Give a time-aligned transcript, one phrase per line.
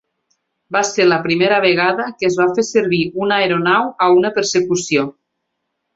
[0.75, 5.05] Va ser la primera vegada que es va fer servir una aeronau a una persecució.